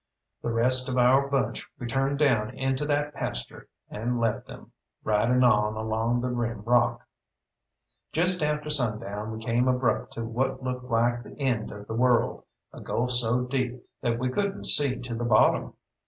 [0.41, 4.71] The rest of our bunch we turned down into that pasture, and left them,
[5.03, 7.01] riding on along the rim rock.
[8.11, 12.45] Just after sundown we came abrupt to what looked like the end of the world,
[12.73, 15.73] a gulf so deep that we couldn't see to the bottom.